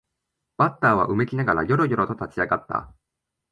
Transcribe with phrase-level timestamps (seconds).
[0.57, 2.91] バッターはうめきながらよろよろと立ち上がった